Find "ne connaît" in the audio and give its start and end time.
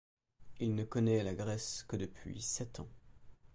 0.73-1.21